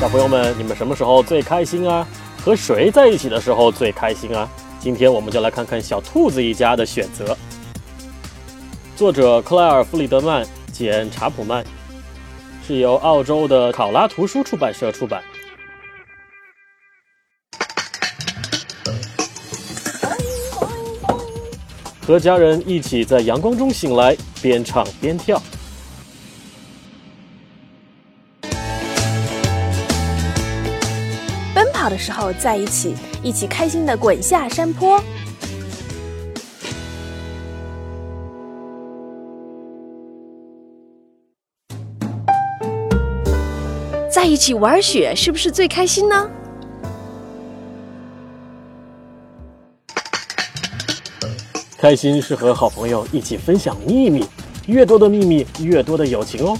[0.00, 2.08] 小朋友们，你们什么时候最开心啊？
[2.42, 4.48] 和谁在一起的时候最开心啊？
[4.78, 7.36] 今天我们就来看看小兔子一家的选择。
[8.96, 10.42] 作者克莱尔·弗里德曼，
[10.72, 11.62] 简·查普曼，
[12.66, 15.22] 是由澳洲的考拉图书出版社出版。
[22.06, 25.38] 和家人一起在阳光中醒来，边唱边跳。
[31.62, 34.98] 奔跑的时候在一起，一起开心的滚下山坡。
[44.10, 46.30] 在一起玩雪，是不是最开心呢？
[51.76, 54.24] 开心是和好朋友一起分享秘密，
[54.66, 56.56] 越多的秘密，越多的友情哦。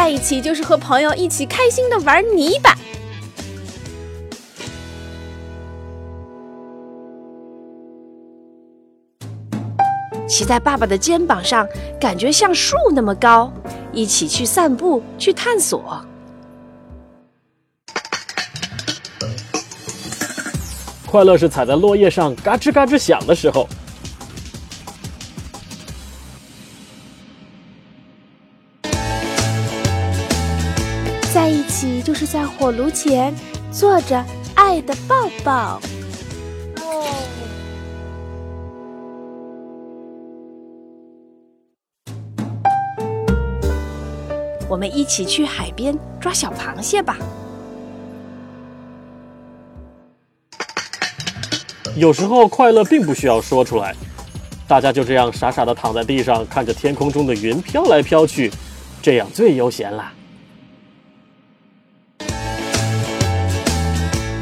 [0.00, 2.74] 在一起就是和朋友一起开心的玩泥巴。
[10.26, 11.68] 骑在爸爸的肩膀上，
[12.00, 13.52] 感觉像树那么高，
[13.92, 16.02] 一起去散步，去探索。
[21.04, 23.68] 快乐是踩在落叶上嘎吱嘎吱响的时候。
[31.32, 33.32] 在一起就是在火炉前
[33.70, 34.24] 坐着
[34.56, 35.80] 爱的抱抱。
[44.68, 47.16] 我们一起去海边抓小螃蟹吧。
[51.94, 53.94] 有时候快乐并不需要说出来，
[54.66, 58.50] 大家就这样傻傻的躺在地上，看着天空中的云飘来飘去，
[59.00, 60.12] 这样最悠闲啦。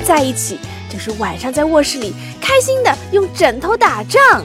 [0.08, 0.58] 在一起
[0.88, 4.42] 就是晚上在卧室里开心的用枕头打仗。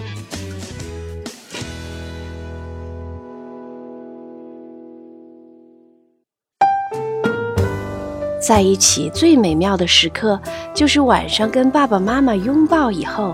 [8.45, 10.37] 在一起最美妙的时刻，
[10.75, 13.33] 就是晚上跟爸爸妈妈拥抱以后，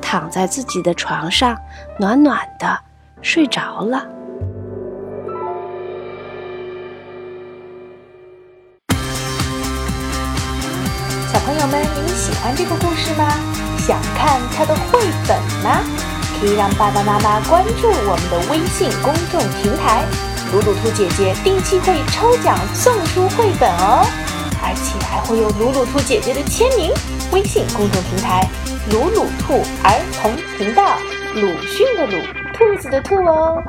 [0.00, 1.54] 躺在自己的床上，
[2.00, 2.74] 暖暖的
[3.20, 4.15] 睡着了。
[12.26, 13.24] 喜欢这个故事吗？
[13.78, 14.98] 想看它的绘
[15.28, 15.78] 本吗？
[16.40, 20.04] 可以让爸爸妈妈关注我们的微信公众平台，
[20.52, 24.04] 鲁鲁兔姐姐定期会抽奖送出绘本哦。
[24.60, 26.90] 而且还会有鲁鲁兔姐姐的签名。
[27.30, 28.44] 微信公众平台
[28.90, 30.98] “鲁鲁兔儿童频道”，
[31.36, 32.20] 鲁迅的鲁，
[32.52, 33.62] 兔子的兔哦。